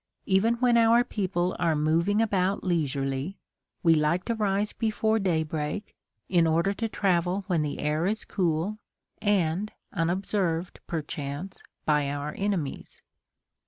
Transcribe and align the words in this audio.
Even 0.25 0.55
when 0.55 0.77
our 0.79 1.03
people 1.03 1.55
are 1.59 1.75
moving 1.75 2.23
about 2.23 2.63
leisurely, 2.63 3.37
we 3.83 3.93
like 3.93 4.25
to 4.25 4.33
rise 4.33 4.73
before 4.73 5.19
daybreak, 5.19 5.93
in 6.27 6.47
order 6.47 6.73
to 6.73 6.89
travel 6.89 7.43
when 7.45 7.61
the 7.61 7.77
air 7.77 8.07
is 8.07 8.25
cool, 8.25 8.79
and 9.21 9.73
unobserved, 9.93 10.79
perchance, 10.87 11.59
by 11.85 12.09
our 12.09 12.33
enemies. 12.35 12.99